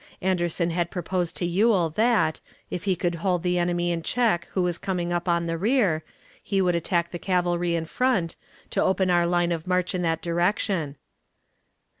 [0.23, 2.39] Anderson had proposed to Ewell that,
[2.71, 6.03] if he would hold the enemy in check who was coming up on the rear,
[6.41, 8.35] he would attack the cavalry in front,
[8.71, 10.95] to open our line of march in that direction.